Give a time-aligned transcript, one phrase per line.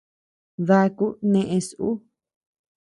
[0.67, 1.95] Daku neés uu.